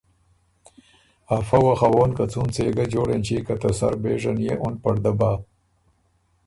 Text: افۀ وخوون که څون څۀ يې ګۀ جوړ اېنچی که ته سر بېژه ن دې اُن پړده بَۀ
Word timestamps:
افۀ 1.37 1.57
وخوون 1.67 2.09
که 2.17 2.25
څون 2.31 2.47
څۀ 2.53 2.61
يې 2.67 2.71
ګۀ 2.77 2.85
جوړ 2.93 3.07
اېنچی 3.11 3.37
که 3.47 3.53
ته 3.61 3.69
سر 3.79 3.93
بېژه 4.01 4.31
ن 4.35 4.37
دې 4.41 4.53
اُن 4.63 4.73
پړده 4.83 5.11
بَۀ 5.19 5.31